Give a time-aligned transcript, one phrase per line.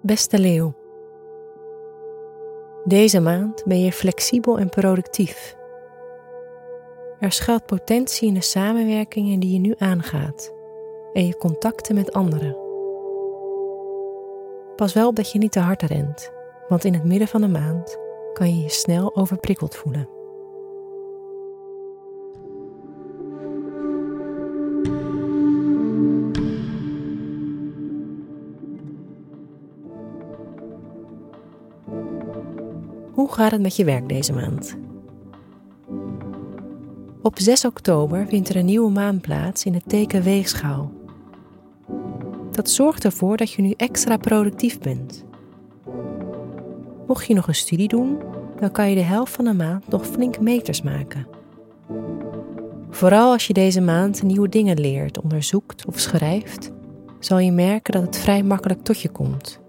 [0.00, 0.74] Beste leeuw.
[2.84, 5.56] Deze maand ben je flexibel en productief.
[7.20, 10.54] Er schuilt potentie in de samenwerkingen die je nu aangaat
[11.12, 12.56] en je contacten met anderen.
[14.76, 16.32] Pas wel op dat je niet te hard rent,
[16.68, 17.98] want in het midden van de maand
[18.32, 20.17] kan je je snel overprikkeld voelen.
[33.18, 34.76] Hoe gaat het met je werk deze maand?
[37.22, 40.92] Op 6 oktober vindt er een nieuwe maan plaats in het teken Weegschaal.
[42.50, 45.24] Dat zorgt ervoor dat je nu extra productief bent.
[47.06, 48.18] Mocht je nog een studie doen,
[48.60, 51.26] dan kan je de helft van de maand nog flink meters maken.
[52.90, 56.72] Vooral als je deze maand nieuwe dingen leert, onderzoekt of schrijft,
[57.18, 59.66] zal je merken dat het vrij makkelijk tot je komt.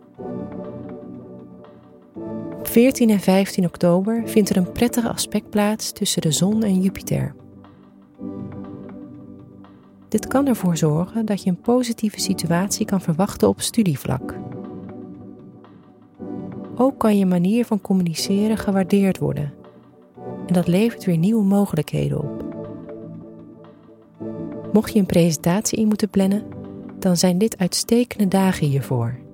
[2.69, 6.81] Op 14 en 15 oktober vindt er een prettige aspect plaats tussen de zon en
[6.81, 7.35] Jupiter.
[10.09, 14.35] Dit kan ervoor zorgen dat je een positieve situatie kan verwachten op studievlak.
[16.75, 19.53] Ook kan je manier van communiceren gewaardeerd worden.
[20.47, 22.43] En dat levert weer nieuwe mogelijkheden op.
[24.73, 26.43] Mocht je een presentatie in moeten plannen,
[26.99, 29.27] dan zijn dit uitstekende dagen hiervoor.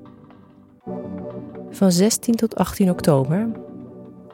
[1.75, 3.47] Van 16 tot 18 oktober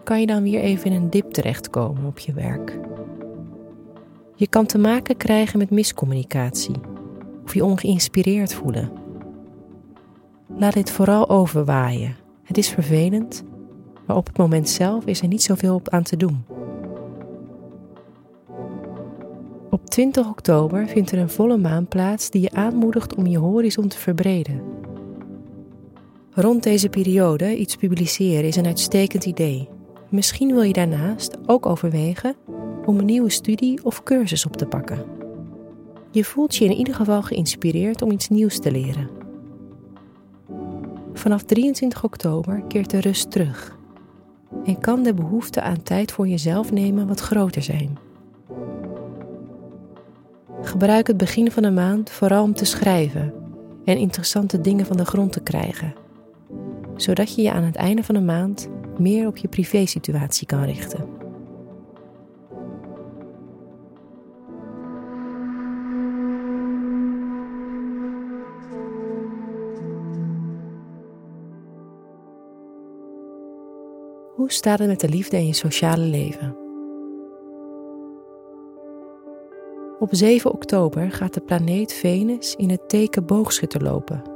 [0.03, 2.79] kan je dan weer even in een dip terechtkomen op je werk.
[4.35, 6.75] Je kan te maken krijgen met miscommunicatie
[7.43, 8.91] of je ongeïnspireerd voelen.
[10.55, 12.15] Laat dit vooral overwaaien.
[12.43, 13.43] Het is vervelend,
[14.07, 16.45] maar op het moment zelf is er niet zoveel op aan te doen.
[19.69, 23.87] Op 20 oktober vindt er een volle maan plaats die je aanmoedigt om je horizon
[23.87, 24.70] te verbreden.
[26.33, 29.69] Rond deze periode iets publiceren is een uitstekend idee.
[30.09, 32.35] Misschien wil je daarnaast ook overwegen
[32.85, 35.03] om een nieuwe studie of cursus op te pakken.
[36.11, 39.09] Je voelt je in ieder geval geïnspireerd om iets nieuws te leren.
[41.13, 43.77] Vanaf 23 oktober keert de rust terug
[44.65, 47.97] en kan de behoefte aan tijd voor jezelf nemen wat groter zijn.
[50.61, 53.33] Gebruik het begin van de maand vooral om te schrijven
[53.85, 55.93] en interessante dingen van de grond te krijgen,
[57.01, 61.19] zodat je je aan het einde van de maand meer op je privésituatie kan richten.
[74.35, 76.55] Hoe staat het met de liefde in je sociale leven?
[79.99, 84.30] Op 7 oktober gaat de planeet Venus in het teken boogschutter lopen.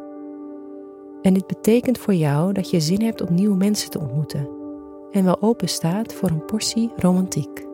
[1.25, 4.49] En dit betekent voor jou dat je zin hebt om nieuwe mensen te ontmoeten
[5.11, 7.65] en wel open staat voor een portie romantiek.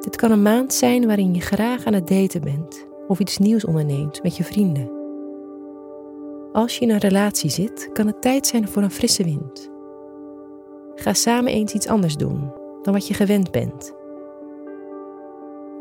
[0.00, 3.64] Dit kan een maand zijn waarin je graag aan het daten bent of iets nieuws
[3.64, 4.90] onderneemt met je vrienden.
[6.52, 9.70] Als je in een relatie zit, kan het tijd zijn voor een frisse wind.
[10.94, 13.94] Ga samen eens iets anders doen dan wat je gewend bent.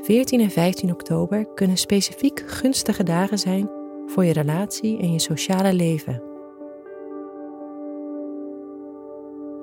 [0.02, 5.74] 14 en 15 oktober kunnen specifiek gunstige dagen zijn voor je relatie en je sociale
[5.74, 6.22] leven.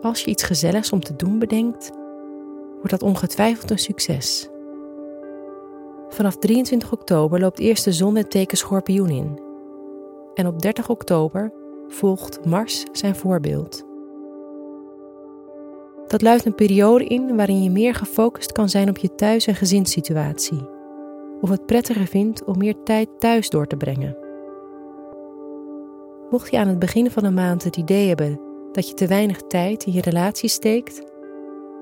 [0.01, 1.91] Als je iets gezelligs om te doen bedenkt,
[2.75, 4.49] wordt dat ongetwijfeld een succes.
[6.09, 9.41] Vanaf 23 oktober loopt eerst de zon het teken schorpioen in
[10.35, 11.53] en op 30 oktober
[11.89, 13.85] volgt Mars zijn voorbeeld.
[16.07, 19.55] Dat luidt een periode in waarin je meer gefocust kan zijn op je thuis- en
[19.55, 20.69] gezinssituatie,
[21.41, 24.22] of het prettiger vindt om meer tijd thuis door te brengen.
[26.33, 28.41] Mocht je aan het begin van de maand het idee hebben
[28.73, 31.03] dat je te weinig tijd in je relatie steekt,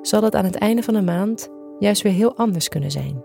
[0.02, 1.48] zal dat aan het einde van de maand
[1.78, 3.22] juist weer heel anders kunnen zijn.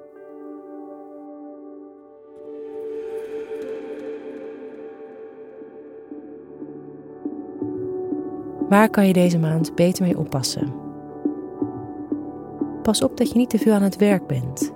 [8.70, 10.74] Waar kan je deze maand beter mee oppassen?
[12.82, 14.74] Pas op dat je niet te veel aan het werk bent.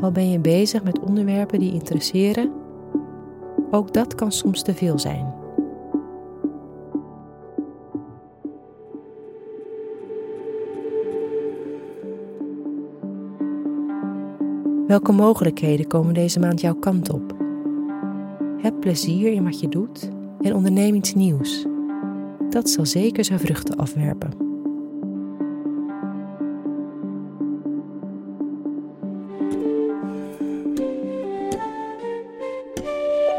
[0.00, 2.52] Al ben je bezig met onderwerpen die interesseren,
[3.70, 5.37] ook dat kan soms te veel zijn.
[14.88, 17.34] Welke mogelijkheden komen deze maand jouw kant op?
[18.58, 20.08] Heb plezier in wat je doet
[20.40, 21.66] en onderneem iets nieuws
[22.50, 24.30] dat zal zeker zijn vruchten afwerpen.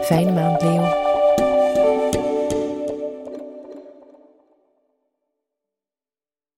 [0.02, 1.09] Fijne maand, Leo.